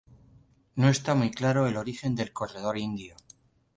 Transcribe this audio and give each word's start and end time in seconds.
No 0.77 0.89
está 0.89 1.13
muy 1.13 1.29
claro 1.29 1.67
el 1.67 1.77
origen 1.77 2.15
del 2.15 2.33
corredor 2.33 2.75
indio. 2.79 3.15